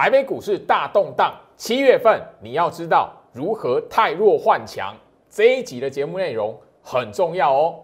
[0.00, 4.94] 台北股市大动荡，七月份你要知道如何太弱换强。
[5.28, 7.74] 这一集的节目内容很重要哦。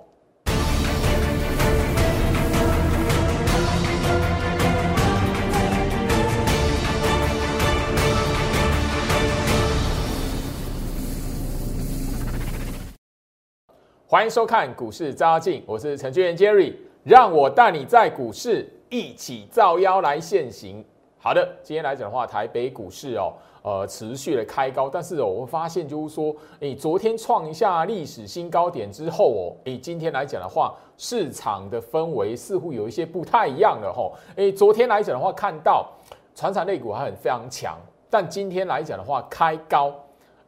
[14.06, 20.84] 欢迎收看股市招妖镜，我是程序员 Jerry，让我带你在股市一起造妖来现行。
[21.24, 23.32] 好的，今天来讲的话，台北股市哦，
[23.62, 34.12] 呃，持续的开高，但是哦，我发现就是说，诶，昨天创一下历史新高点之后哦，诶，今天来讲的话，市场的氛围似乎有一些不太一样了吼。
[34.36, 35.90] 诶，昨天来讲的话，看到
[36.34, 37.78] 船产类股还很非常强，
[38.10, 39.94] 但今天来讲的话，开高，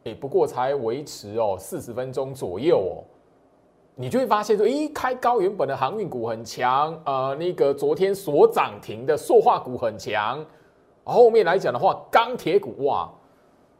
[0.03, 3.01] 诶，不过才维持哦四十分钟左右哦。
[3.95, 10.45] 你就会发现说，咦，开高原本的航运股很强，呃，那个昨天所涨停的塑化股很强。
[11.13, 13.09] 后面来讲的话，钢铁股哇，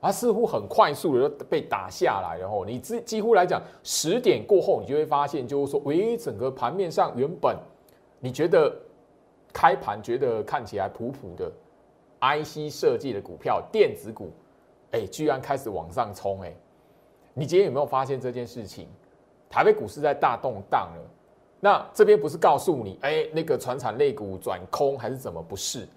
[0.01, 7.57] 它似乎很快速的被打下来，然后你几几乎来讲十点过后，你就会发现，就是说，喂，整个盘面上原本
[8.19, 8.73] 你觉得
[9.51, 11.51] 开盘觉得看起来普普的
[12.21, 14.31] IC 设计的股票、电子股，
[14.91, 16.55] 哎，居然开始往上冲，哎，
[17.33, 18.87] 你今天有没有发现这件事情？
[19.49, 21.01] 台北股市在大动荡了，
[21.59, 25.41] 那这边不是告诉你，哎，那个船产类股转空还是怎么？
[25.41, 25.87] 不是。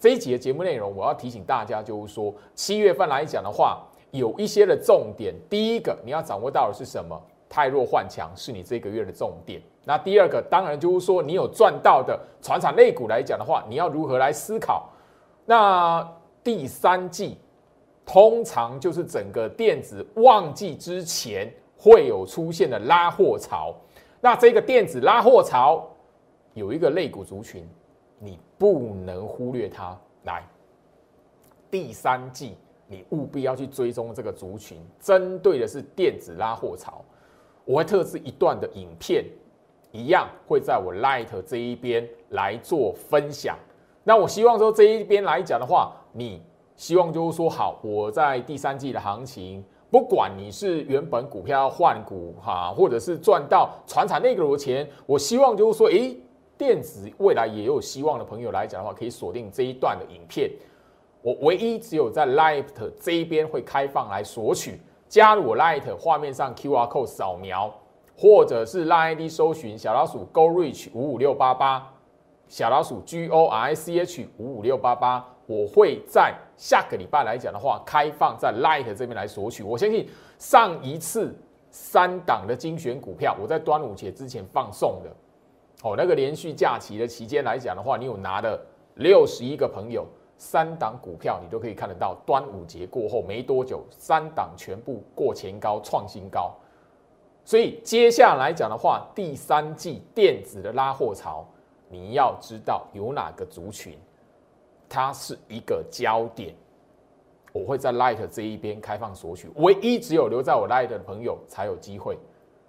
[0.00, 5.34] 这一集的节目内容，我要提醒大家，就是说七月份来讲的话，有一些的重点。
[5.50, 7.20] 第一个，你要掌握到的是什么？
[7.50, 9.60] 太弱换强是你这个月的重点。
[9.84, 14.88] 那第二个，当然就是说你有赚到的船产类股来讲的话，你要如何来思考？
[15.44, 16.02] 那
[16.42, 17.36] 第三季
[18.06, 23.74] 通常就是整个电子旺季之前会有出现的拉货潮。
[24.22, 25.86] 那这个电子拉货潮
[26.54, 27.68] 有一个类股族群。
[28.22, 29.98] 你不能忽略它。
[30.24, 30.46] 来，
[31.70, 32.54] 第三季
[32.86, 37.02] 你务必要去追踪这个族群，针对的是电子拉货潮。
[37.64, 39.24] 我会特制一段的影片，
[39.92, 43.56] 一样会在我 Light 这一边来做分享。
[44.04, 46.42] 那我希望说这一边来讲的话，你
[46.76, 56.14] 希望就是说好，我在第三季的行情，不管你是原本股票换股哈，或者是赚到船产那个的钱，我希望就是说，诶。
[56.60, 60.50] 电子未来也有希望的朋友来讲的话，可以锁定这一段的影片。
[61.22, 62.66] 我唯一只有在 Light
[63.00, 64.78] 这一边会开放来索取，
[65.08, 67.72] 加入我 Light 画面上 QR code 扫描，
[68.14, 71.90] 或者是 Line ID 搜寻小老鼠 Go Reach 五五六八八，
[72.46, 75.26] 小老鼠 G O R I C H 五五六八八。
[75.46, 79.62] 我会在下个礼拜来讲的话，开放在 Light 这边来索取。
[79.62, 80.06] 我相信
[80.36, 81.34] 上一次
[81.70, 85.10] 三档的精选股票，我在端午节之前放送的。
[85.82, 88.60] 哦，那个连续假期的期间来讲的话，你有拿了
[88.96, 92.14] 六十一个朋友，三档股票你都可以看得到。
[92.26, 96.54] 端午节过后没多久，三档全部过前高创新高。
[97.46, 101.46] 所以接下来讲的话，第三季电子的拉货潮，
[101.88, 103.98] 你要知道有哪个族群，
[104.86, 106.54] 它是一个焦点。
[107.54, 112.18] 我会在 Light 这一边开放索取，唯一只有留在我 Light 的朋友才有机会。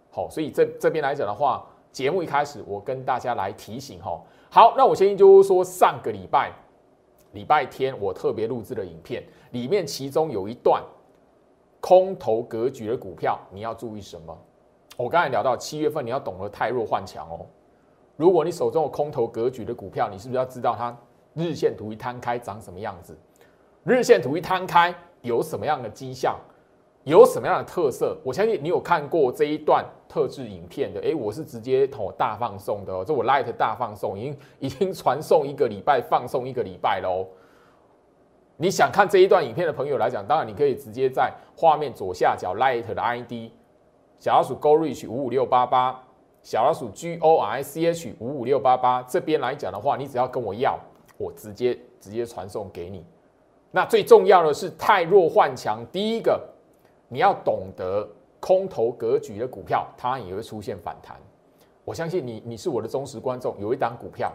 [0.10, 1.68] 好，所以这这边来讲的话。
[1.92, 4.20] 节目一开始，我跟大家来提醒哈。
[4.50, 6.52] 好，那我先就是说，上个礼拜
[7.34, 10.84] 礼拜天我特别录制的影片里面，其中有一段
[11.80, 14.38] 空头格局的股票，你要注意什么？
[14.98, 17.46] 我刚才聊到七月份，你要懂得太弱换强哦。
[18.18, 20.96] 如果你手中有空头格局的股票，你是不是要知道它
[21.34, 23.18] 日线图一摊开长什么样子？
[23.84, 26.38] 日线图一摊开有什么样的迹象？
[27.04, 28.16] 有什么样的特色？
[28.24, 31.00] 我相信你有看过这一段特制影片的。
[31.02, 37.26] 诶，我是直接同我大放送的哦，这我 Light 大放送，已经已经传送一个礼拜，放送一个礼拜喽。
[38.56, 43.52] 你想看这一段影片的朋友来讲，当然你可以直接在画面左下角 Light 的 ID
[44.20, 46.00] 小老鼠 Go Reach 五五六八八，
[46.44, 50.78] 小老鼠 G O R I C H 五五六八八这边来讲的话，你只要跟我要，
[51.18, 53.04] 我直接直接传送给你。
[53.72, 56.40] 那最重要的是太弱换强，第一个。
[57.14, 58.08] 你要懂得
[58.40, 61.18] 空头格局的股票，它也会出现反弹。
[61.84, 63.54] 我相信你，你是我的忠实观众。
[63.60, 64.32] 有一档股票，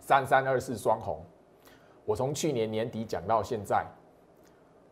[0.00, 1.20] 三三二四双红，
[2.06, 3.84] 我从去年年底讲到现在，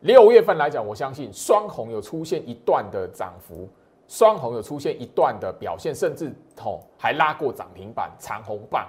[0.01, 3.67] 六月份来讲，我相信双红有出现一段的涨幅，
[4.07, 8.87] 双红有出现一段的表现，甚至吼还拉过涨停板长红棒。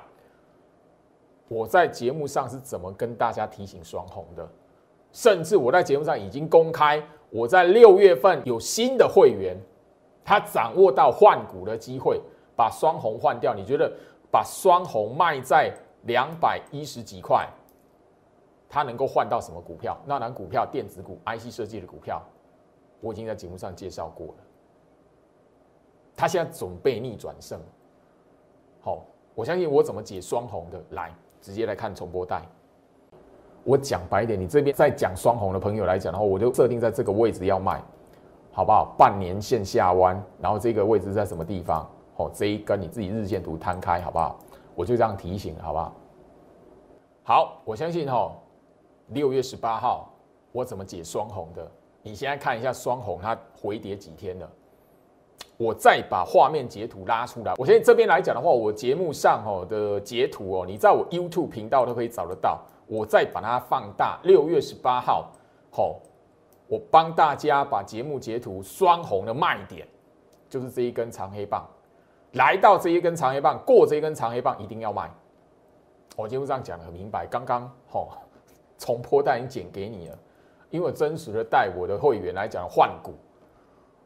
[1.48, 4.46] 我在节目上是怎么跟大家提醒双红的？
[5.12, 7.02] 甚至我在节目上已经公开。
[7.30, 9.56] 我在六月份有新的会员，
[10.24, 12.20] 他掌握到换股的机会，
[12.56, 13.54] 把双红换掉。
[13.54, 13.92] 你觉得
[14.30, 15.72] 把双红卖在
[16.04, 17.48] 两百一十几块，
[18.68, 19.98] 他能够换到什么股票？
[20.06, 22.22] 那档股票电子股、IC 设计的股票，
[23.00, 24.34] 我已经在节目上介绍过了。
[26.16, 27.60] 他现在准备逆转胜，
[28.80, 32.42] 好，我相信我怎么解双红的，来直接来看重播带。
[33.66, 37.82] 我讲白一点，你这边在讲双红的朋友来讲的话，我就设定在这个位置要卖，
[38.52, 38.94] 好不好？
[38.96, 41.84] 半年线下弯，然后这个位置在什么地方？
[42.14, 44.38] 哦，这一根你自己日线图摊开，好不好？
[44.76, 45.92] 我就这样提醒，好不好？
[47.24, 48.32] 好，我相信哈，
[49.08, 50.08] 六月十八号
[50.52, 51.68] 我怎么解双红的？
[52.02, 54.48] 你现在看一下双红它回跌几天了？
[55.56, 57.52] 我再把画面截图拉出来。
[57.56, 62.60] 我现在这边来讲的话，我节目上哦的截图哦，你在我 YouTube 频道都可以找得到。
[62.86, 65.32] 我再把它放大，六月十八号，
[65.70, 66.00] 好，
[66.68, 69.86] 我帮大家把节目截图双红的卖点，
[70.48, 71.66] 就是这一根长黑棒，
[72.32, 75.10] 来到这一根长黑棒，过这一根长黑棒一定要卖。
[76.16, 78.22] 我节目上讲的很明白，刚刚好
[78.78, 80.18] 从破单已经剪给你了，
[80.70, 83.10] 因为真实的带我的会员来讲换股，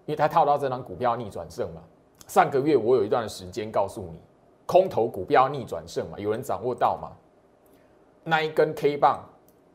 [0.07, 1.83] 因为他套到这张股票逆转胜嘛。
[2.27, 4.21] 上个月我有一段时间告诉你，
[4.65, 7.11] 空头股票逆转胜嘛，有人掌握到吗？
[8.31, 9.29] 那一根 K 棒，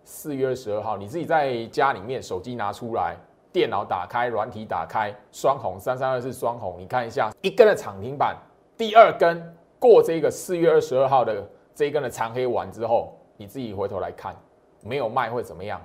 [0.05, 3.17] 四月二十二号，你自己在家里面手机拿出来，
[3.51, 8.33] 电脑打开，软体打开，双红三三二是双红，你看一下一根的涨停板，
[8.77, 14.33] 第二根过这个四月二十二号的这一根的长黑完之后，你自己回头来看，
[14.81, 15.81] 没有卖会怎么样？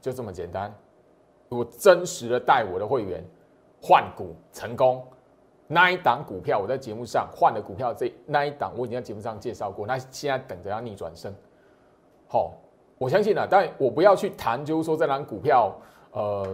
[0.00, 0.74] 就这么简单。
[1.50, 3.24] 我真实的带我的会员
[3.80, 5.06] 换股成功，
[5.68, 11.32] 那一档股票我在节目上换的股票，这那一档我已经在节目上介绍过，那现在等着要逆转胜。
[12.32, 12.52] 好，
[12.96, 15.76] 我相信啊，但我不要去谈，就是说这张股票，
[16.12, 16.46] 呃，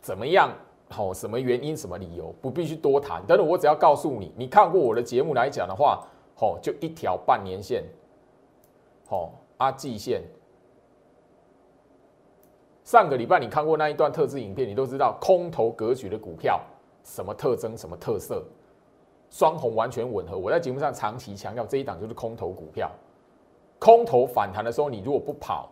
[0.00, 0.48] 怎么样？
[0.88, 1.76] 好，什么原因？
[1.76, 2.32] 什么理由？
[2.40, 3.20] 不必须多谈。
[3.26, 6.06] 但是我只要告诉你，你看过我的节目来讲的话，
[6.36, 7.82] 好，就一条半年线，
[9.08, 10.22] 好，阿季线。
[12.84, 16.60] 上个礼拜你看过那一段特制影片，你都知道空头格局的股票
[17.02, 18.44] 什么特征、什么特色，
[19.30, 20.38] 双红完全吻合。
[20.38, 22.88] 我在节目上长期强调，这一档就是空头股票。
[23.82, 25.68] 空头反弹的时候，你如果不跑，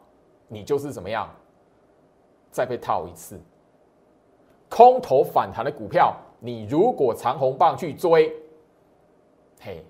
[0.49, 1.31] 你就是怎么样？
[2.51, 3.41] 再被套一次。
[4.69, 8.35] 空头反弹的股票，你如果长红棒去追，
[9.61, 9.85] 嘿，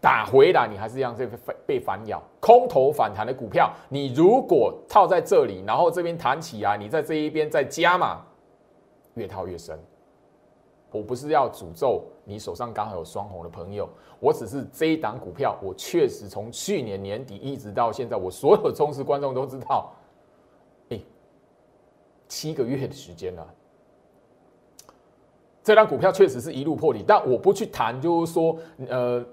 [0.00, 1.28] 打回来你还是一样被
[1.66, 2.22] 被反咬。
[2.40, 8.24] 空头反弹的股票，你如果套在这里，然后这边弹起来，你在这一边再加嘛，
[9.16, 9.78] 越套越深。
[10.92, 13.88] 我不是要诅咒你手上刚好有双红的朋友，
[14.18, 19.92] 我只是这一档股票，我确实从去年年底一直到现在，我所有忠实观众都知道，
[20.88, 21.00] 哎，
[22.26, 23.54] 七个月的时间了，
[25.62, 28.56] 这张股票确实是一路破底，但我不去谈，就是说，
[28.88, 29.24] 呃，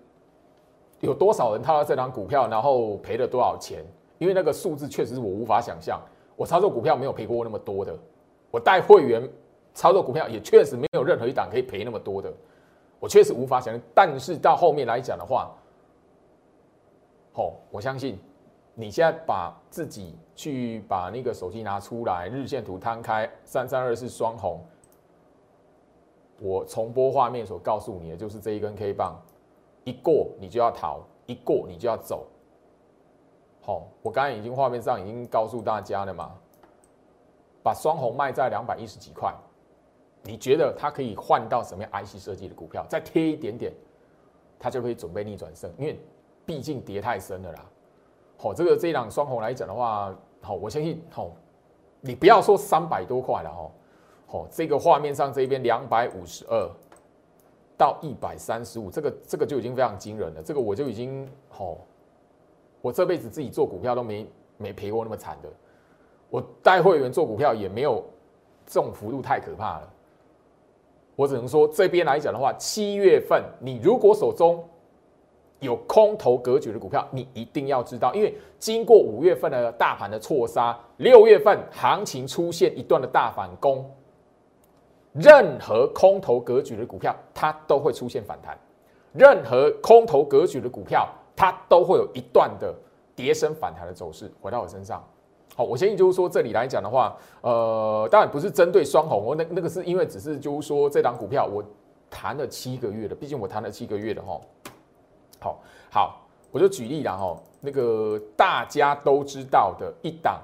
[0.99, 3.83] 有多少人套到这张股票，然后赔了多少钱？
[4.19, 5.99] 因为那个数字确实是我无法想象，
[6.35, 7.97] 我操作股票没有赔过那么多的，
[8.51, 9.27] 我带会员。
[9.77, 12.33] 操作股票也确实没有任何一档可以赔那么多的，
[12.99, 13.83] 我确实无法想象。
[13.93, 15.51] 但是到后面来讲的话，
[17.31, 18.17] 好，我相信
[18.73, 24.59] 你现在把自己去把那个手机拿出来，日线图摊开，三三二是双红。
[26.39, 29.15] 我重播画面所告诉你的就是这一根 K 棒，
[29.83, 32.25] 一过你就要逃，一过你就要走。
[33.61, 36.31] 好，我刚才已经画面上已经告诉大家了嘛，
[37.61, 39.31] 把双红卖在两百一十几块。
[40.27, 42.85] 你觉得它可以换到什么样 IC 设计的股票？
[42.89, 43.71] 再贴一点点，
[44.59, 45.97] 它就可以准备逆转胜，因为
[46.45, 47.65] 毕竟跌太深了啦。
[48.37, 51.31] 好，这个这一档双红来讲的话，好，我相信，好，
[52.01, 53.71] 你不要说三百多块了，哈，
[54.27, 56.69] 好，这个画面上这边两百五十二
[57.77, 60.43] 到一百三十五，这个这个就已经非常惊人了。
[60.43, 61.77] 这个我就已经，好，
[62.81, 65.49] 我这辈子自己做股票都没没赔过那么惨的，
[66.29, 68.03] 我带会员做股票也没有
[68.65, 69.93] 这种幅度太可怕了。
[71.17, 74.63] 我只能说，这边来讲的话，七月份你如果手中
[75.59, 83.83] 有空头格局的股票，你一定要知道，因为经过五月份的大盘的错杀，六月份行情出现一段的大反攻，
[85.13, 88.55] 任何空头格局的股票，它都会出现反弹；
[89.11, 92.71] 任何空头格局的股票，它都会有一段的
[93.15, 95.03] 跌升反弹的走势回到我身上。
[95.57, 101.63] 好，我相信就是说，这里来讲的话，呃，当然不是针对双红，我那那个是因为只是就是说，这档股票我
[102.11, 104.39] 谈了七个月的，毕竟我谈了七个月的哈。
[105.39, 105.59] 好，
[105.89, 110.39] 好，我就举例了哈，那个大家都知道的一档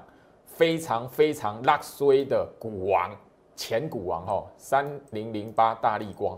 [0.46, 3.08] 非常非常拉衰的股王，
[3.54, 6.36] 前股王哈，三零零八大力光，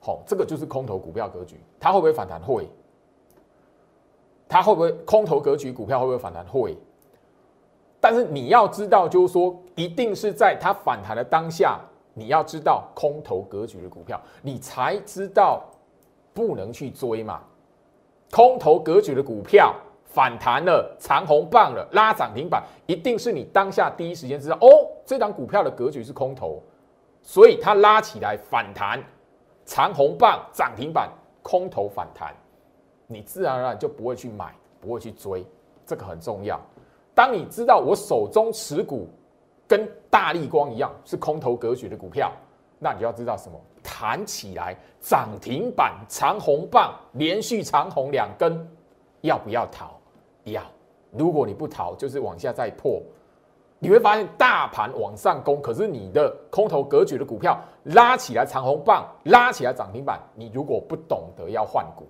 [0.00, 2.40] 好，这个就是空头股票格局，它会不会反弹？
[2.40, 2.68] 会。
[4.48, 6.46] 它会不会空头格局股票会不会反弹？
[6.46, 6.78] 会。
[8.00, 11.80] 但是你要知道，就是说，一定是在它反弹的当下，
[12.14, 15.64] 你要知道空头格局的股票，你才知道
[16.32, 17.40] 不能去追嘛。
[18.30, 19.74] 空头格局的股票
[20.04, 24.68] 反弹了，长红棒了，拉涨停板，一定是你当下第一时间知道，哦，
[25.04, 26.62] 这张股票的格局是空头，
[27.22, 29.02] 所以它拉起来反弹，
[29.64, 31.10] 长红棒涨停板，
[31.42, 32.34] 空头反弹，
[33.06, 35.44] 你自然而然就不会去买，不会去追，
[35.84, 36.60] 这个很重要。
[37.18, 39.08] 当你知道我手中持股
[39.66, 42.30] 跟大力光一样是空头格局的股票，
[42.78, 43.60] 那你就要知道什么？
[43.82, 48.64] 弹起来涨停板长红棒，连续长红两根，
[49.22, 49.98] 要不要逃？
[50.44, 50.62] 要。
[51.10, 53.02] 如果你不逃，就是往下再破。
[53.80, 62.06] 你会发现大盘往上攻，可是你的空头格局的股票拉起来长红棒，拉起来涨停板，你如果不懂得要换股，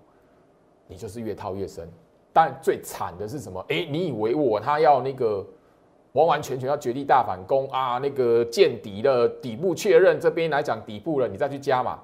[0.87, 1.91] 你就是越套越深。
[2.41, 3.59] 但最惨的是什么？
[3.69, 5.45] 哎，你以为我他要那个
[6.13, 7.99] 完完全全要绝地大反攻啊？
[7.99, 11.99] 那个见底的底部确认，这边来讲底部了，你再去加嘛？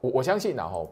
[0.00, 0.88] 我我相信然后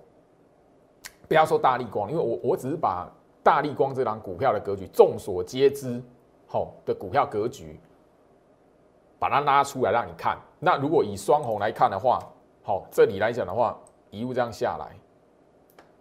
[1.29, 3.09] 不要说大力光，因为我我只是把
[3.41, 6.03] 大力光这档股票的格局，众所皆知，
[6.49, 7.79] 好，的股票格局，
[9.17, 10.37] 把它拉出来让你看。
[10.59, 12.19] 那如果以双红来看的话，
[12.65, 13.79] 好，这里来讲的话，
[14.11, 14.97] 一路这样下来，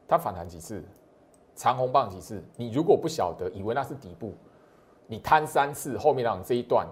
[0.07, 0.83] 它反弹几次？
[1.55, 2.43] 长红棒几次？
[2.55, 4.33] 你如果不晓得，以为那是底部，
[5.05, 6.88] 你摊三次，后面让这一段，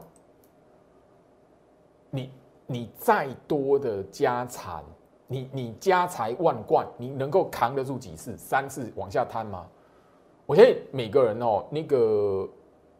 [2.11, 2.31] 你
[2.67, 4.83] 你再多的家产，
[5.25, 8.37] 你你家财万贯，你能够扛得住几次？
[8.37, 9.67] 三次往下摊吗？
[10.45, 12.47] 我相信每个人哦，那个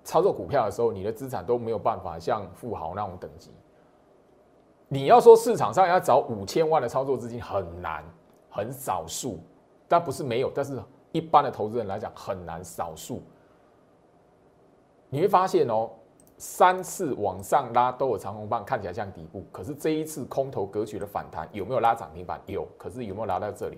[0.04, 3.52] 操作股票的时候，你的资产都没有办法像富豪那种等级。
[4.88, 8.04] 你要说市场上要找五千万的操作资金很难，
[8.50, 9.40] 很少数，
[9.88, 10.82] 但不是没有，但是。
[11.12, 13.22] 一般的投资人来讲很难，少数
[15.10, 15.90] 你会发现哦，
[16.38, 22.40] 三次往上拉都有长红棒，看起来像底部，可是这一次空头格局的反弹有没有拉涨停板？
[22.46, 23.78] 有，可是有没有拉到这里？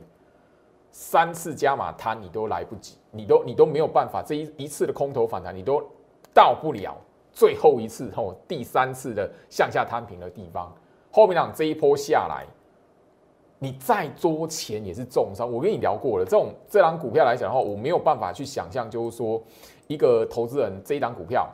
[0.92, 5.82] 三次加码摊你都来不及，你都你都没有办法，这一一次的空头反弹你都
[6.34, 6.96] 到不了
[7.32, 10.72] 最后一次哦，第三次的向下摊平的地方，
[11.12, 12.46] 后面讲这一波下来。
[13.64, 15.50] 你再多钱也是重伤。
[15.50, 19.42] 我跟你聊过了，这种这档股票来讲的话，我没有办法去想象，就是说
[19.88, 21.50] 一个投资人这一档股票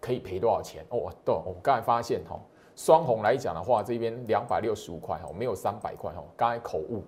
[0.00, 1.12] 可以赔多少钱哦。
[1.22, 2.40] 对，我刚才发现哈，
[2.74, 7.04] 双红来讲的话，这边两百六十五块哈，没有三百块哈，刚才口误。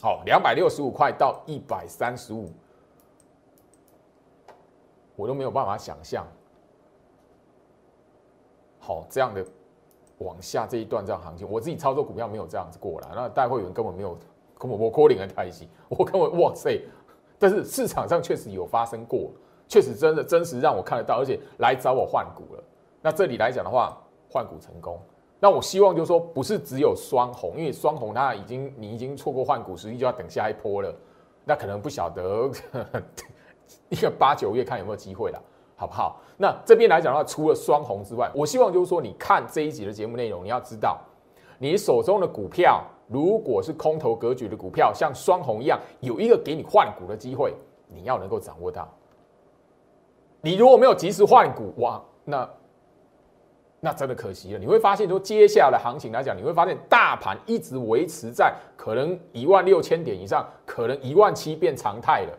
[0.00, 2.50] 好，两百六十五块到一百三十五，
[5.16, 6.26] 我都没有办法想象。
[8.78, 9.44] 好，这样的。
[10.22, 14.16] 往下这一段这样行情，我自己操作股票没有这样子过来，那带会员根本没有，
[14.58, 16.80] 根本我扣零的太细，我根本哇塞！
[17.38, 19.30] 但是市场上确实有发生过，
[19.66, 22.62] 确实真的真实让我看得到，而且来找我换股了。
[23.00, 24.00] 那这里来讲的话，
[24.30, 24.98] 换股成功。
[25.40, 30.94] 那我希望就是说，不是只有双红，因为双红它已经你已经错过换股时机，就要等下一波了。
[31.44, 32.48] 那可能不晓得
[33.88, 35.42] 一个八九月看有没有机会了。
[35.82, 36.20] 好不好？
[36.36, 40.96] 那这边来讲的话，除了双红之外，我希望就是说，你看这一集的节目内容，你要知道，
[41.58, 47.52] 你手中的股票如果是空头格局的股票，像双红一样，有一个给你换股的机会，
[47.88, 48.88] 你要能够掌握到。
[50.40, 52.48] 你如果没有及时换股，哇，那
[53.80, 54.58] 那真的可惜了。
[54.60, 62.38] 你会发现，说接下来行情来讲，你会发现大盘一直维持在可能一万六千点以上，可能一万七变常态了。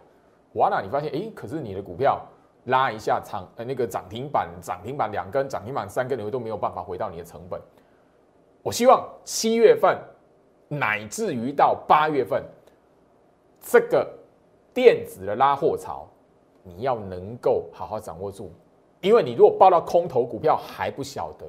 [0.54, 2.26] 完了，你发现，哎，可是你的股票。
[2.66, 7.60] 拉一下长呃那个涨停板涨停板两根涨停板三根，你会都没有办法回到你的成本。
[8.62, 9.98] 我希望七月份
[10.70, 12.42] 乃至于到八月份，
[13.60, 14.10] 这个
[14.74, 16.08] 电子的拉货潮，
[16.64, 18.52] 你要能够好好掌握住。
[19.02, 21.46] 因为你如果报到空头股票还不晓得，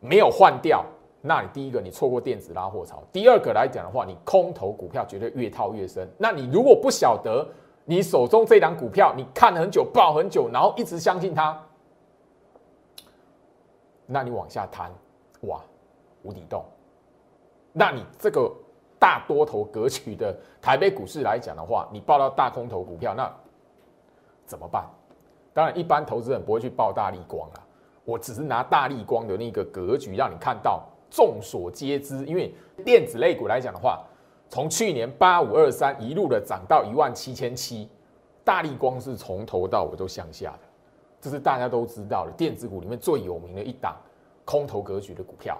[0.00, 0.84] 没有换掉，
[1.20, 6.08] 那你第一个你错过电子拉货潮，第二个来讲的话，你空头股票绝对越套越深。
[6.18, 7.46] 那你如果不晓得，
[7.90, 11.58] 你手中这档股票，你看了很久，抱很久，然后一直相信它，
[14.04, 14.92] 那你往下弹，
[15.44, 15.58] 哇，
[16.22, 16.62] 无底洞。
[17.72, 18.52] 那你这个
[18.98, 23.34] 大多头格局的台北股市来讲的话，你报到大空头股票，那
[24.44, 24.84] 怎么办？
[25.54, 27.64] 当然，一般投资人不会去报大力光啊。
[28.04, 32.54] 我只是拿大力光的那个格局让你看到，众所皆知，因为
[32.84, 34.04] 电子类股来讲的话。
[34.48, 37.88] 从去年八五二三一路的涨到一万七千七，
[38.44, 40.60] 大力光是从头到尾都向下的，
[41.20, 43.96] 这是大家都知道的电子股里面最有名的一档
[44.44, 45.58] 空头格局的股票。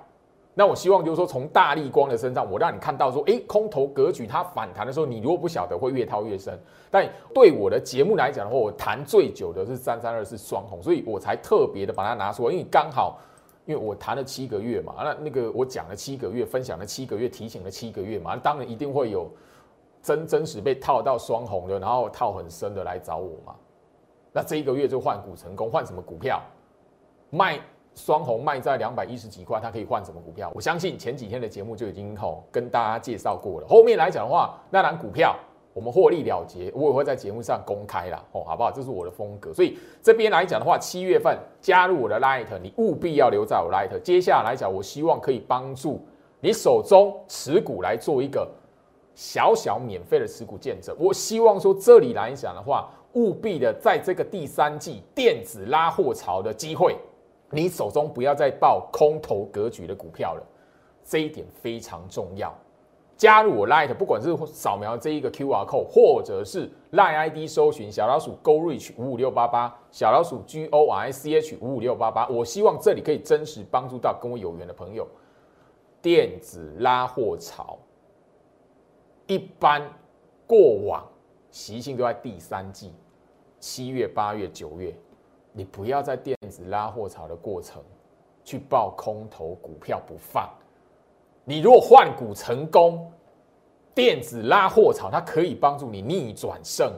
[0.54, 6.58] 那我希望就是说，从大力光的身上，我让你看到说，诶，空头格局它反弹的时候，你如果不晓得，会越套越深。
[6.90, 13.20] 但对我的节目来讲的话，我谈最久的是三三二是双红，所以我才特别的把它拿出来，因为刚好，
[13.68, 19.30] 因为我谈了七个月嘛，那那个我讲了七个月，分享了七个月，提醒了七个月嘛，当然一定会有
[20.02, 23.54] 真真实被套到双红的，然后套很深的来找我嘛。
[24.32, 26.42] 那这一个月就换股成功，换什么股票？
[27.30, 27.60] 卖。
[27.94, 30.52] 双红卖在两百一十几块，它可以换什么股票？
[30.54, 33.66] 我相信前几天的节目就已经吼跟大家介绍过了。
[33.66, 35.36] 后面来讲的话，那档股票
[35.78, 38.72] 我们获利了结，我也会在节目上公开了哦，好不好？
[38.72, 39.54] 这是我的风格。
[39.54, 43.96] 所以这边来讲的话，七月份加入我的 Light，你务必要留在我 Light。
[44.02, 46.04] 接下来讲，我希望可以帮助
[46.40, 48.50] 你手中持股来做一个
[49.14, 50.96] 小小免费的持股见证。
[50.98, 56.96] 我希望说这里来讲的话，务必的在这个第三季电子拉货潮的机会。
[57.50, 60.42] 你手中不要再报空头格局的股票了，
[61.04, 62.52] 这一点非常重要。
[63.18, 71.58] 加入我 Light，不管是扫描这一个 QR code，或者是 Light ID 搜寻小老鼠 Go Reach 五五六八八，小老鼠 G O R I C H
[71.60, 72.28] 五五六八八。
[72.28, 75.04] 我希望这里可以真实帮助到跟我有缘的朋友。
[76.00, 77.76] 电子拉货潮，
[79.26, 79.82] 一般
[80.46, 81.04] 过往
[81.50, 82.94] 习性都在第三季，
[83.58, 84.94] 七月、八月、九月。
[85.50, 87.82] 你不要在电子拉货潮的过程
[88.44, 90.48] 去报空头股票不放。
[91.48, 93.10] 你如果换股成功，
[93.94, 96.92] 电子拉货潮它可以帮助你逆转胜，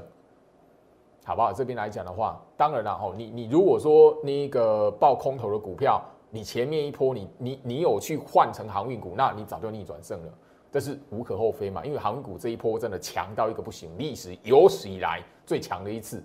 [1.25, 1.53] 好不好？
[1.53, 10.33] 这边来讲的话，当然了哈，你你如果说那个报空头的股票，你前面一波你你你有去换成航运股，那你早就逆转胜了，
[10.73, 11.85] 这是无可厚非嘛。
[11.85, 16.21] 因为航运股这一波真的强到一个不行，历史有史以来最强的一次。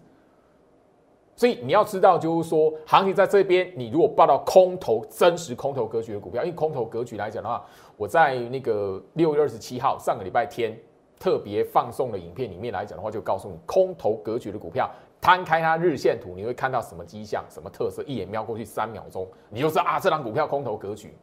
[1.38, 7.62] 所以你要知道，就是说，行情在这边，你如果报到空头真实空头格局的股票，因为空头格局来讲的话，
[7.98, 10.74] 我在那个六月二十七号上个礼拜天
[11.20, 14.90] 特别放送的影片里面来讲的话，就告诉你空头格局的股票，
[15.20, 21.14] 摊开它日线图，你会看到什么迹象、什么特色，一眼瞄过去三秒钟，你就知道啊，这张股票空头格局。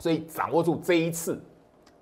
[0.00, 1.40] 所以掌握住这一次，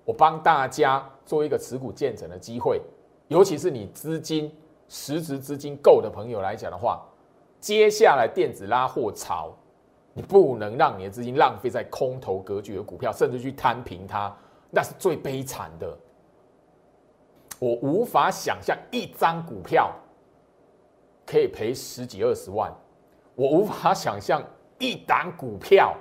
[0.07, 2.81] 我帮大家做一个持股见证的机会，
[3.29, 4.51] 尤其是你资金。
[4.95, 7.03] 实质资金够的朋友来讲的话，
[7.63, 9.55] 接下来电子拉货潮，
[10.15, 14.37] 你不能让你的资金浪费在空头格局的股票，甚至去摊平它，
[14.69, 15.97] 那是最悲惨的。
[17.61, 19.93] 我无法想象一张股票
[21.25, 22.75] 可以赔十几二十万，
[23.37, 24.43] 我无法想象
[24.81, 25.97] 一档股票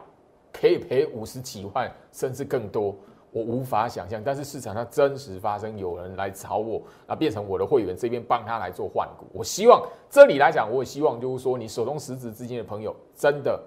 [0.51, 2.95] 可以赔五十几万，甚至更多。
[3.31, 9.25] 我无法想象，但是市场上真实发生，有人来找我，啊，变成我的会员这边帮他来做换股。
[9.31, 13.57] 我希望这里来讲，我也希望就是说，你手中实质资金的朋友，真的，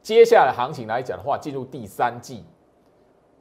[0.00, 2.42] 接下来行情来讲的话，进入第三季，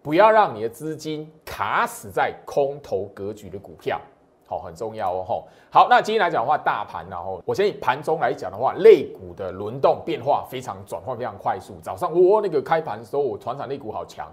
[0.02, 4.02] 不要让你的资金卡死在空头格局的股票，
[4.46, 5.24] 好，很重要哦。
[5.26, 11.80] 吼，好，那今天来讲的话，大盘然后，我先以盘中来讲的话，类股的轮动变化非常转换非常快速。
[11.82, 14.30] 早上我那个开盘的时候，我船厂类股好强。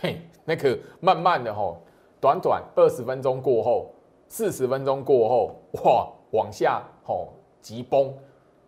[0.00, 1.76] 嘿，那个慢慢的吼，
[2.20, 3.90] 短短二十分钟过后，
[4.28, 7.28] 四十分钟过后，哇，往下吼
[7.60, 8.14] 急崩。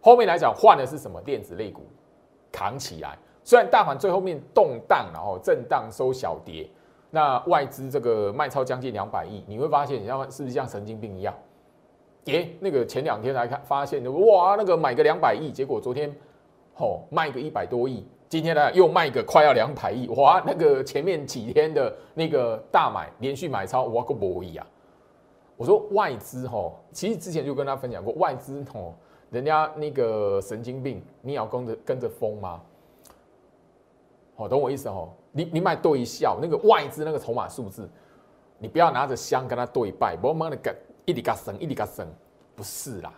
[0.00, 1.82] 后面来讲换的是什么电子类股
[2.50, 3.16] 扛起来。
[3.44, 6.68] 虽然大盘最后面动荡，然后震荡收小跌，
[7.10, 11.32] 那外资这个卖超将近两百亿，你会发现，你像是不是像神经病一样？
[12.24, 16.12] 耶，那个前两天来看发现，哇，那个买个两百亿，结果昨天
[16.74, 18.04] 吼卖个一百多亿。
[18.30, 20.40] 今天呢，又卖个快要两百亿，哇！
[20.46, 24.64] 那个前面几天的那个大买，连续买超，哇个博弈啊！
[25.56, 28.94] 我说外资吼，其实之前就跟他分享过，外资吼，
[29.30, 32.62] 人家那个神经病，你要跟着跟着疯吗？
[34.36, 35.12] 好，懂我意思吼？
[35.32, 37.90] 你你买对笑，那个外资那个筹码数字，
[38.58, 40.72] 你不要拿着香跟他对拜，不要慢的跟
[41.04, 42.06] 一滴嘎升一滴嘎升，
[42.54, 43.12] 不是啦，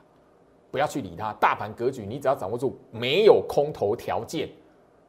[0.70, 1.35] 不要去理他。
[1.35, 4.48] 大盘格局，你只要掌握住没有空头条件。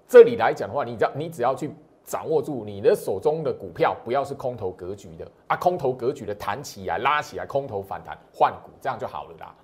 [0.07, 1.71] 这里来讲的话，你只要你只要去
[2.03, 9.55] 掌握住你的手中的股票，不要是空头格局的啊，空头格局的弹起来拉起来，空头反弹换股，这样就好了啦，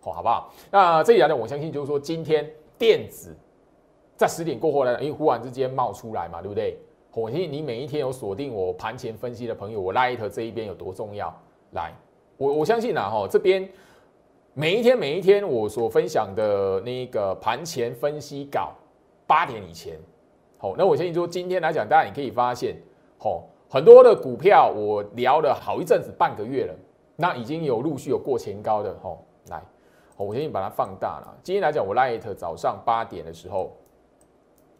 [0.00, 0.52] 好，好不好？
[0.70, 3.36] 那这里来讲，我相信就是说，今天电子
[4.16, 6.78] 在十点过后呢，因为忽然之间冒出来嘛，对不对？
[7.14, 11.32] 我相信你每一天有锁定我盘前分析的朋友，我 Light 这一边有多重要？
[11.72, 11.92] 来，
[12.38, 13.68] 我我相信啊，哈，这边
[14.54, 18.72] 每一天每一天我所分享的那个盘前分析稿。
[19.26, 19.98] 八点以前，
[20.58, 22.76] 好，那我相信说今天来讲，大家你可以发现，
[23.18, 26.74] 好，很多的股票我聊了好一阵子，半个月了，
[27.16, 29.62] 那已经有陆续有过前高的，吼，来，
[30.16, 31.34] 我相信把它放大了。
[31.42, 33.72] 今天来讲，我 light 早上八点的时候，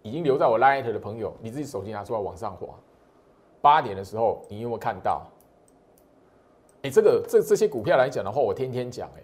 [0.02, 2.66] 已经留在我 Light 的朋友，你自己手机拿出来往上滑。
[3.61, 5.22] 八点的时候，你有没有看到？
[6.83, 9.22] 哎，这个这这些股票来讲的话，我天天讲哎，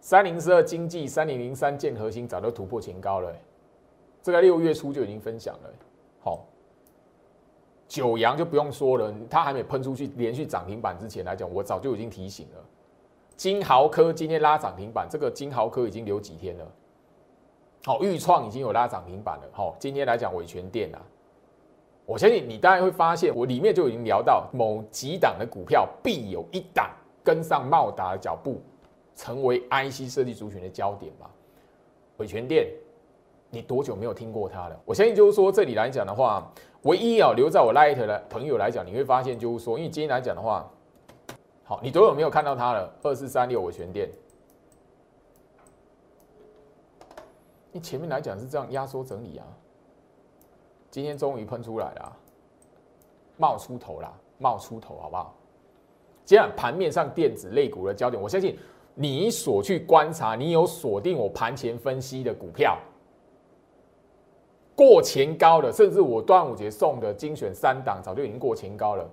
[0.00, 3.30] 三零四二经济，三零零三建核心早就突破前高了，
[4.26, 5.70] 这个六月初就已经分享了。
[6.18, 6.44] 好，
[7.86, 12.64] 九阳就不用说了，它还没喷出去连续涨停板之前来讲，我早就已经提醒了。
[13.36, 16.66] 金豪科今天拉涨停板，这个金豪科已经留几天了。
[17.84, 19.44] 好，豫创已经有拉涨停板了。
[19.52, 20.98] 好，今天来讲伟权店啊。
[22.04, 26.90] 我相信你大概会发现，我里面就已经聊到某几档的股票，必有一档
[27.22, 28.60] 跟上茂达的脚步，
[29.14, 31.30] 成为 IC 设计族群的焦点吧。
[32.16, 32.66] 伟全店，
[33.50, 34.80] 你多久没有听过它了？
[34.84, 40.68] 我相信就是说，这里来讲的话，唯一要留在我 Light 的朋友来讲，你会发现就是说，因为今天来讲的话，
[41.64, 42.92] 好，你多久没有看到它了？
[43.02, 44.10] 二四三六我全店，
[47.72, 49.46] 你前面来讲是这样压缩整理啊。
[50.90, 52.16] 今天终于喷出来了，
[53.36, 55.34] 冒出头了，冒出头，好不好？
[56.24, 58.58] 今天盘面上电子类股的焦点，我相信
[58.94, 62.78] 你所去观察，你有锁定我盘前分析的股票，
[64.76, 69.08] 过前高的，甚至我端午节送的精选三档，早就已经过前高了。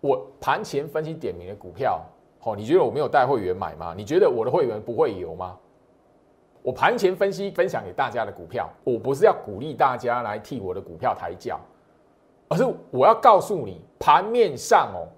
[0.00, 2.00] 我盘前分析点名的股票，
[2.38, 3.92] 好，你觉得我没有带会员买吗？
[3.96, 5.58] 你觉得我的会员不会有吗？
[6.62, 11.58] 我盘前分析分享给大家的股票，我不是要鼓励大家来替我的股票抬轿，
[12.48, 15.10] 而是我要告诉你，盘面上哦，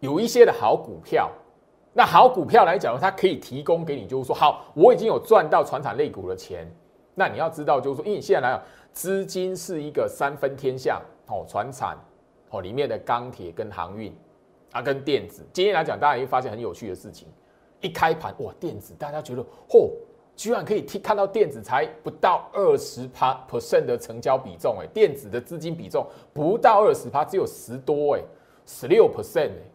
[0.00, 1.30] 有一些的好股票，
[1.92, 6.68] 那好股票来讲，它可以提供给你，就是说，好，我已经有赚到传产类股的钱，
[7.14, 11.96] 那你要知道，就是说，因为现在来讲，资金是一个三分天下哦，船产
[12.50, 14.14] 哦里面的钢铁跟航运
[14.72, 17.28] 啊，跟电子，今天来讲，大家会发现很有趣的事情，
[17.80, 19.90] 一开盘哇，电子大家觉得嚯。
[20.34, 28.22] 居然可以听看到电子才不到二十趴 percent 的成交比重，哎，电子的资金比重不到二十趴，只有十多，哎，
[28.64, 29.70] 十六 percent，哎，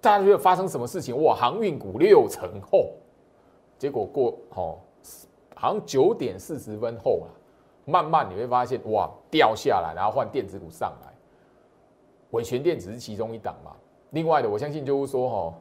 [0.00, 1.22] 大家觉得发生什么事情？
[1.22, 2.94] 哇，航运股六成后，
[3.76, 4.78] 结果过哦，
[5.58, 7.28] 好像九点四十分后啊，
[7.84, 11.12] 慢慢你会发现哇，掉下来，然后换电子股上来，
[12.30, 13.72] 伟全电只是其中一档嘛，
[14.10, 15.54] 另外的我相信就是说哈，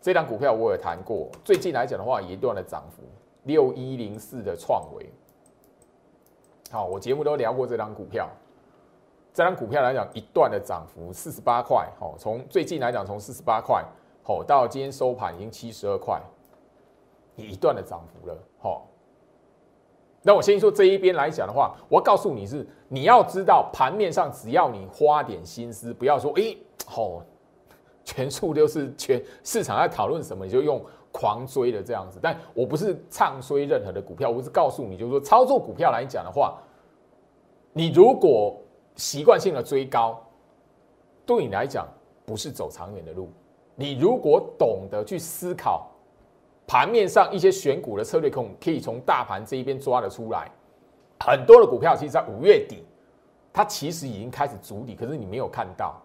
[0.00, 3.02] 这档股票我也谈过，最近来讲的话，一段的涨幅。
[3.44, 5.08] 六一零四的创维，
[6.68, 8.28] 好，我节目都聊过这张股票。
[9.32, 13.84] 这张股票来讲，一段的涨幅四十八块，好，从最近来讲，从四十八块，
[14.24, 16.20] 好，到今天收盘已经七十二块，
[17.36, 18.84] 一段的涨幅了，好。
[20.26, 26.56] 那我先说这一边来讲的话，我告诉你是，你要知道盘面上，只要你花点心思，不要说，哎，
[26.96, 27.22] 哦，
[28.04, 30.84] 全数都是全市场在讨论什么，你就用。
[31.12, 36.58] 狂追的这样子，但我不是唱衰任何的股票，我是告诉你，就是说操作股票来讲的话，
[37.72, 38.54] 你如果
[38.96, 40.22] 习惯性的追高，
[41.24, 41.88] 对你来讲
[42.26, 43.30] 不是走长远的路。
[43.74, 45.90] 你如果懂得去思考
[46.66, 50.50] 盘面上一些选股的策略，可可以从大盘这一边抓得出来。
[51.20, 52.84] 很多的股票其实，在五月底，
[53.52, 56.02] 它其实已经开始筑底，可是你没有看到。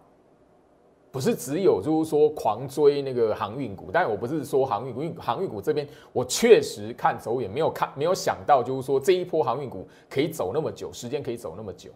[1.10, 11.90] 不是只有就是说狂追那个航运股，但我不是说航运股，因为航运股这边我确实看走眼，没有看没有想到就是说这一波航运股可以走那么久，时间可以走那么久。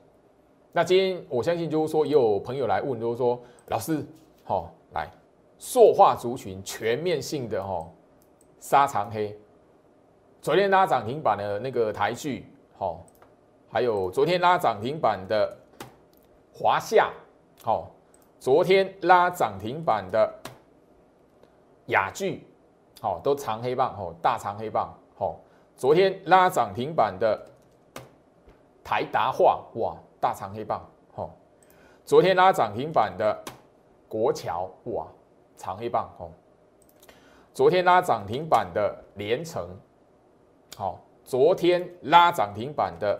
[0.70, 4.04] 那今天我相信就是说也有朋友来问，就是说老师，
[4.44, 5.08] 好来
[5.56, 7.88] 塑化族群全面性的哈
[8.58, 9.38] 杀长黑，
[10.42, 12.46] 昨天拉涨停板的那个台剧，
[12.78, 13.04] 好，
[13.70, 15.56] 还有昨天拉涨停板的
[16.52, 17.12] 华夏，
[17.62, 17.90] 好。
[18.38, 20.32] 昨天拉涨停板的
[21.86, 22.46] 雅聚，
[23.00, 25.40] 好，都长黑棒，哦，大长黑棒，好。
[25.74, 27.46] 昨天拉涨停板的
[28.84, 31.30] 台达化，哇，大长黑棒，好。
[32.04, 33.42] 昨天拉涨停板的
[34.06, 35.06] 国桥，哇，
[35.56, 36.30] 长黑棒，哦。
[37.56, 39.66] 昨天拉涨停板的连城，
[40.76, 41.00] 好。
[41.24, 43.18] 昨天拉涨停板的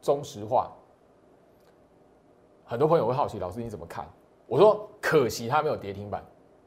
[0.00, 0.70] 中石化。
[2.64, 4.06] 很多朋友会好奇，老师你怎么看？
[4.46, 6.22] 我说可惜它没有跌停板，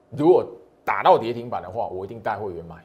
[0.10, 0.46] 如果
[0.84, 2.84] 打到跌停板的话，我一定带会员买。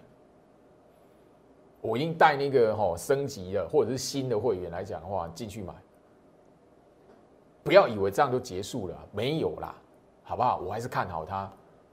[1.81, 5.75] 我一定带那个哈升级的或者是新的会员来讲的话进去买。
[7.65, 9.75] 不要以为这样就结束了，没有啦，
[10.23, 10.59] 好不好？
[10.59, 11.51] 我还是看好它。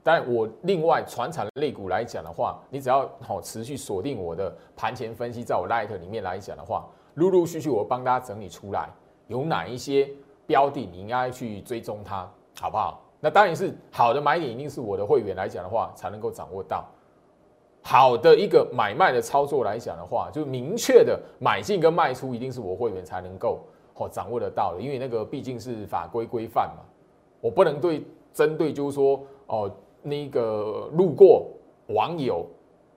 [0.07, 8.89] 但我另外传产类股来讲的话，你只要好持续锁定我的盘前分析，在我 Light 里面来讲的话，陆陆续续我帮大家整理出来
[9.27, 10.09] 有哪一些。
[10.45, 12.25] 标的你应该去追踪它，
[12.57, 13.01] 好不好？
[13.19, 16.85] 那当然是好的买点，一定是我的会员来讲的话才能够掌握到。
[17.81, 23.59] 好的一个买卖的操作来讲的话，就明确的买进跟卖出，一定是我会员才能够
[23.95, 26.85] 哦掌握得到的，因为那个毕竟是法规规范嘛，
[27.41, 29.69] 我不能对针对就是说哦
[30.01, 31.47] 那个路过
[31.87, 32.45] 网友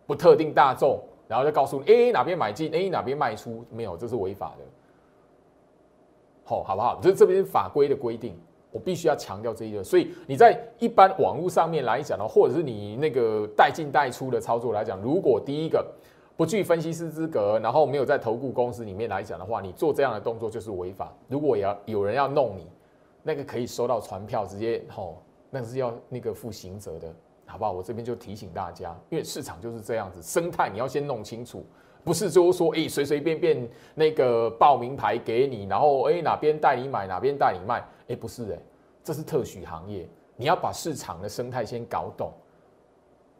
[0.07, 4.65] 不特定大众，然后就告诉你，哎哪边买进，哎哪边卖出，没有，这是违法的，
[6.45, 6.99] 好，好不好？
[7.03, 8.39] 这这边法规的规定。
[8.73, 15.85] 我必须要强调这一个，所以你在一般网络上面来讲呢，或者是你那个带进带出的操作来讲，如果第一个
[16.37, 21.13] 不具分析师资格，然后没有在投顾公司里面来讲的话，你做这样的动作就是违法。
[21.27, 22.69] 如果要有人要弄你，
[23.25, 27.13] 那个可以收到传票，直接吼，那是要那个负刑责的，
[27.45, 27.73] 好不好？
[27.73, 31.67] 我这边就提醒大家，因为市场就是这样子，生态你要先弄清楚，
[32.05, 37.85] 不是就说哎随随便便那个报名牌给你，然后哎哪边带你买哪边带你卖。
[38.09, 38.59] 哎，不是哎，
[39.05, 42.33] 这是特许行业，你要把市场的生态先搞懂，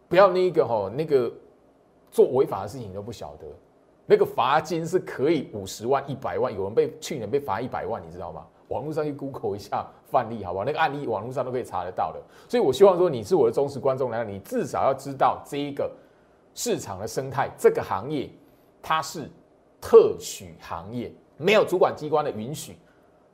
[0.09, 1.33] 不要那个哈那个
[2.11, 3.47] 做违法的事情都不晓得，
[4.07, 8.47] 那个罚金是可以五十万、一百万，有人被去年被罚一百万，你知道吗？
[8.71, 10.65] 网络上去 Google 一下范例，好不好？
[10.65, 12.21] 那个案例网络上都可以查得到的。
[12.49, 15.91] 所以我希望说你是我的忠实观众来，你至少要知道这一个
[16.55, 18.31] 市场的生态，这个行业
[18.83, 19.29] 它是
[19.81, 22.77] 特许行业，没有主管机关的允许。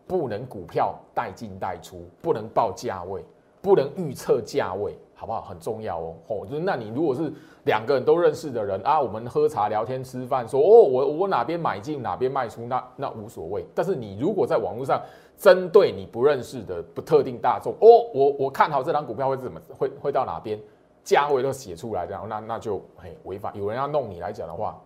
[0.08, 3.24] 不能股票带进带出，不能报价位，
[3.60, 5.42] 不能预测价位，好不好？
[5.42, 6.14] 很重要哦。
[6.28, 7.32] 哦，就是那你如果是
[7.64, 13.66] 两个人都认识的人啊，我们喝茶聊天吃饭，说哦，我我哪边买进哪边卖出，那那无所谓。
[13.74, 15.02] 但是你如果在网络上
[15.36, 20.60] 针对你不认识的不特定大众，哦，我我看好这张股票会是怎么会会到哪边，
[21.02, 23.50] 价位都写出来，这样那那就嘿违法。
[23.54, 24.78] 有人要弄你来讲的话，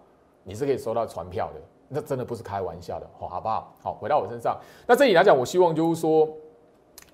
[0.44, 1.60] 你是可以收到传票的。
[1.92, 3.74] 那真的不是开玩笑的，好，好不好？
[3.82, 4.56] 好，回到我身上。
[4.86, 6.28] 那这里来讲，我希望就是说，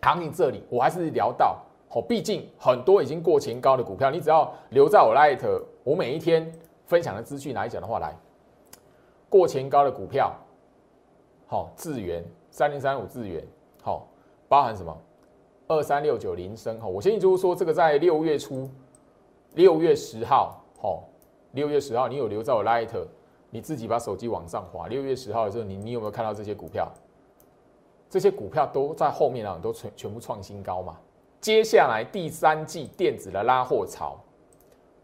[0.02, 1.56] 行情这里我还是聊到，
[1.88, 5.40] 好，毕竟很多已经过前高的股票，你只要留在我 Light，
[5.84, 6.52] 我每一天
[6.86, 8.14] 分享的资讯来讲的话，来
[9.28, 10.32] 过前高的股票，
[11.46, 13.44] 好，智源三零三五智源，
[13.82, 14.06] 好，
[14.48, 14.96] 包含什么？
[15.68, 18.68] 二三六九零升，哈，我建议就是说，这个在六月初，
[19.54, 21.04] 六月十号，好，
[21.52, 22.88] 六月十号你有留在我 Light。
[23.48, 26.92] 你自己把手机往上滑，六月十号的时候，你你有没有看到这些股票？
[28.10, 30.98] 这些股票都在后面啊，都全全部创新高嘛。
[31.46, 34.18] 接下来第三季电子的拉货潮，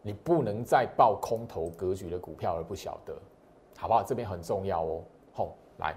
[0.02, 3.16] 你不能再报空头格局的股票而不晓得，
[3.78, 4.02] 好不好？
[4.02, 5.05] 这边很重要哦。
[5.33, 5.94] 好，来，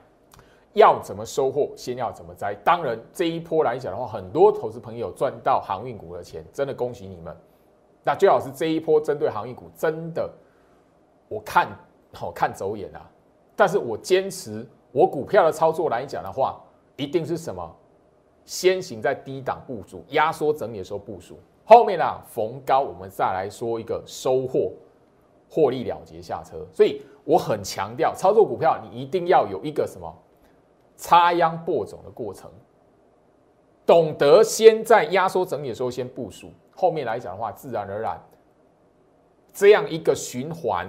[0.73, 2.53] 要怎么收获，先要怎么摘。
[2.63, 7.35] 当然，这一波来讲的话，很多投资朋友赚到航运股的钱，真的恭喜你们。
[8.03, 10.31] 那最好是这一波针对航运股，真的，
[11.27, 11.67] 我看。
[12.13, 13.01] 好看走眼啊！
[13.55, 16.61] 但是我坚持我股票的操作来讲的话，
[16.97, 17.75] 一定是什么？
[18.45, 24.71] 先行在低档部署，压缩整理的时候部署，后面呢逢高我们再来说一个收获，
[25.49, 26.65] 获利了结下车。
[26.71, 30.09] 所以我很强调，操作股票你一定要有一个什么
[30.95, 32.49] 插秧播种的过程，
[33.85, 38.21] 懂得先在压缩整理的时候先部署，后面来讲的话，自然而然
[39.51, 40.87] 这样一个循环。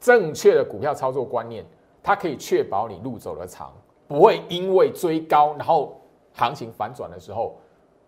[0.00, 1.62] 正确的股票操作观念，
[2.02, 3.70] 它可以确保你路走的长，
[4.08, 5.99] 不会因为追高，然后
[6.32, 7.56] 行情反转的时候，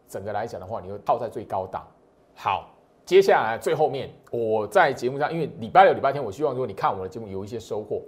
[0.08, 1.86] 整个来讲的话，你会套在最高档。
[2.34, 2.70] 好，
[3.04, 8.00] 接下来最后面，我在节目上，因为礼拜六、礼拜天，我希望说你看我的节目有一些收获。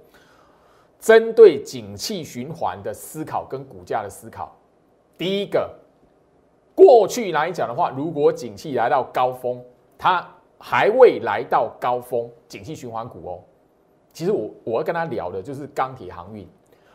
[0.98, 4.56] 针对景气循环的思考跟股价的思考，
[5.18, 5.70] 第一个，
[6.74, 9.62] 过去来讲的话，如果景气来到高峰，
[9.98, 10.26] 它
[10.58, 13.40] 还未来到高峰，景气循环股哦。
[14.14, 16.48] 其实我我要跟他聊的就是钢铁航运。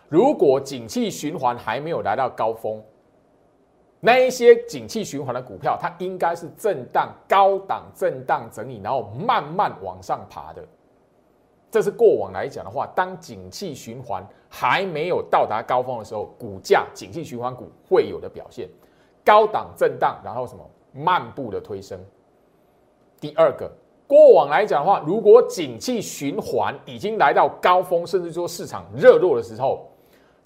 [0.08, 2.82] 如果景气循环还没有来到高峰，
[3.99, 10.63] 那一些景气循环的股票，它应该是震荡高档震荡整理，然后慢慢往上爬的。
[11.69, 18.67] 这是过往来讲的话，当景气循环还没有到达高峰的时候，股价景气循环股会有的表现，
[19.23, 21.99] 高档震荡，然后什么慢步的推升。
[23.19, 23.71] 第二个。
[24.07, 29.88] 过往来讲的话，如果景气循环已经来到高峰，甚至说市场热络的时候，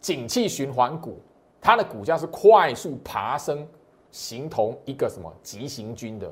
[0.02, 1.18] 景气循环股
[1.64, 3.66] 它的股价是快速爬升，
[4.12, 6.32] 形同一个什么急行军的。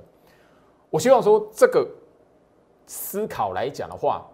[0.89, 1.88] 我希望说这个
[2.86, 4.28] 思考来讲的话，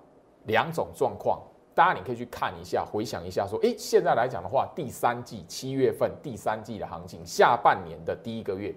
[0.45, 1.39] 两种状况，
[1.75, 8.73] 大家你可以去看一下，回想一下，说，诶，现在来讲的话，第三季七月份第三季的行情，下半年的第一个月，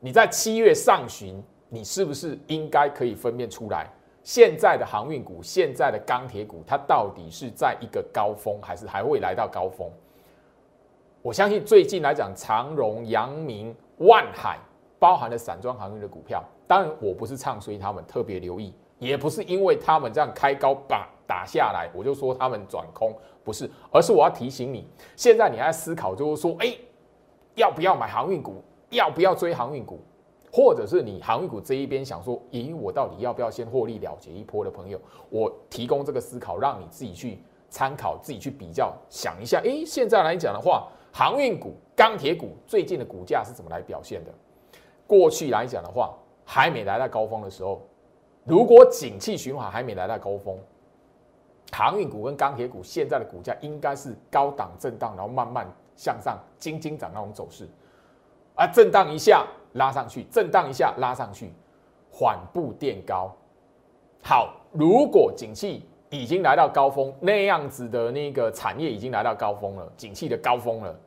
[0.00, 1.40] 你在七月上旬。
[1.68, 3.90] 你是不是应该可以分辨出来，
[4.22, 9.90] 现在的航运股、现在的钢铁股，它到底是在一个高峰，还是还会来到高峰？
[11.26, 14.60] 我相信最近来讲，长荣、阳明、万海
[14.96, 23.12] 包含了散装航运的股票，当然我不是唱衰他们，特别留意也不是因为他们这样开高把打下来，我就说他们转空，
[23.42, 24.86] 不是，而是我要提醒你，
[25.16, 26.72] 现在你还在思考，就是说，哎，
[27.56, 28.62] 要不要买航运股？
[28.90, 29.98] 要不要追航运股？
[30.52, 34.96] 或者是你航运股这一边想说，咦，我到底要不要先获利了结一波的朋友，
[35.28, 44.30] 我提供这个思考，让你自己去参考，自己去比较，想一下，哎，现在来讲的话，航运股、钢铁股最近的股价是怎么来表现的？
[45.06, 47.80] 过去来讲的话，还没来到高峰的时候，
[48.44, 50.58] 如果景气循环还没来到高峰，
[51.72, 57.66] 航运股跟钢铁股现在的股价应该是高档震荡，然后慢慢向上、金金涨那种走势，
[58.54, 59.46] 啊，震荡一下。
[59.72, 61.50] 拉上去，震荡一下，拉上去，
[62.10, 63.34] 缓步垫高。
[64.22, 70.98] 好，如果景气已经来到高峰，那样子的那个产业已经来到高峰了，景气的高峰了，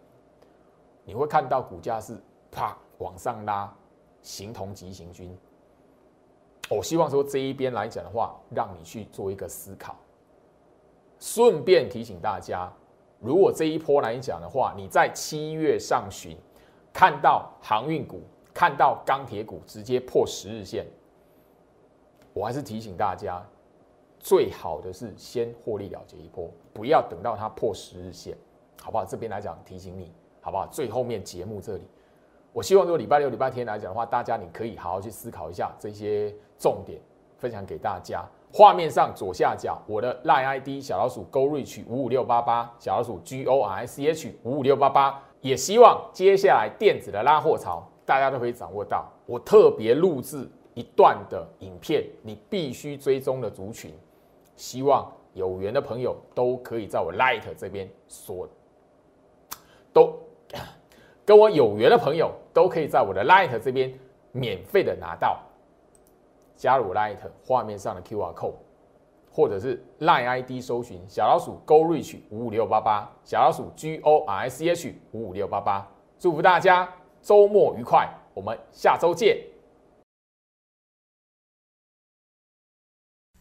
[1.09, 2.15] 你会看到股价是
[2.51, 3.75] 啪往上拉，
[4.21, 5.35] 形同急行军。
[6.69, 9.95] 我希望说这一边来讲的话，让你去做一个思考。
[11.17, 12.71] 顺便提醒大家，
[13.19, 16.37] 如果这一波来讲的话，你在七月上旬
[16.93, 18.21] 看到航运股。
[18.51, 20.85] 看到钢铁股直接破十日线，
[22.33, 23.41] 我还是提醒大家，
[24.19, 28.35] 最好的是先获利了结一波，不要等到它破十日线，
[28.81, 29.05] 好不好？
[29.05, 30.11] 这边来讲提醒你，
[30.41, 30.67] 好不好？
[30.67, 31.83] 最后面节目这里，
[32.53, 36.99] 我希望如果礼拜六、礼拜天来讲的话，大家你可以好好去思考一下这些重点，
[37.37, 38.23] 分享给大家。
[38.51, 47.87] 画面上左下角我的 line ID 小老鼠 Go Reach 五五六八八，小老鼠 G O R C H 五五六八八，也希望接下来电子的拉货潮。
[48.05, 53.93] 大家都可以掌握到，我特别录制一段的影片，你必须追踪的族群，
[54.55, 58.49] 希望有缘的朋友都可以在我 Light 这边说，
[59.93, 60.17] 都
[61.25, 63.93] 跟我有缘的朋友都可以在我的 Light 这边
[64.31, 65.39] 免费的拿到，
[66.55, 68.55] 加入 Light 画面上的 QR code，
[69.31, 76.89] 或者是 Line ID 搜寻小老鼠 Go Reach 五五六八八，小老鼠 G O R C H 五五六八八，祝福大家。
[77.21, 79.37] 周末愉快，我们下周见。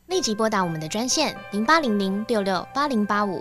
[0.06, 3.40] 立即拨打我们的专线零八零零六六八零八五